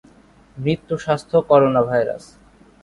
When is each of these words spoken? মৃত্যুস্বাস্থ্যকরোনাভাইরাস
মৃত্যুস্বাস্থ্যকরোনাভাইরাস 0.57 2.25